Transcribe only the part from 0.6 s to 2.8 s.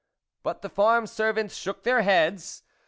the farm servants shook their heads.